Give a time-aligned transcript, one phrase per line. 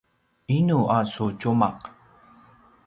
[0.57, 1.77] inu a su tjumaq?